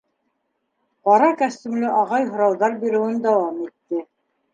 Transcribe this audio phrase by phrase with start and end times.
[1.09, 4.01] —Ҡара костюмлы ағай һорауҙар биреүен дауам итте.